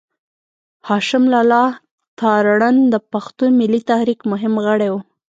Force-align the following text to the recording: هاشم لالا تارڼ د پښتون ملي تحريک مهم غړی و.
هاشم 0.87 1.23
لالا 1.33 1.63
تارڼ 2.19 2.59
د 2.93 2.95
پښتون 3.11 3.49
ملي 3.61 3.81
تحريک 3.89 4.19
مهم 4.31 4.53
غړی 4.65 4.89
و. 4.91 4.95